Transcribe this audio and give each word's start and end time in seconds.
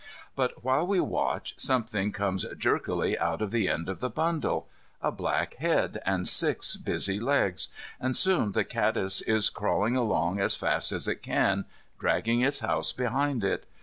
But 0.35 0.63
while 0.63 0.87
we 0.87 0.99
watch 0.99 1.53
something 1.57 2.11
comes 2.11 2.43
jerkily 2.57 3.19
out 3.19 3.39
of 3.39 3.51
the 3.51 3.69
end 3.69 3.87
of 3.87 3.99
the 3.99 4.09
bundle 4.09 4.67
a 4.99 5.11
black 5.11 5.53
head 5.57 6.01
and 6.07 6.27
six 6.27 6.75
busy 6.75 7.19
legs, 7.19 7.67
and 7.99 8.17
soon 8.17 8.53
the 8.53 8.63
caddis 8.65 9.21
is 9.21 9.51
crawling 9.51 9.95
along 9.95 10.39
as 10.39 10.55
fast 10.55 10.91
as 10.91 11.07
it 11.07 11.21
can, 11.21 11.65
dragging 11.99 12.41
its 12.41 12.61
house 12.61 12.91
behind 12.91 13.43
it. 13.43 13.67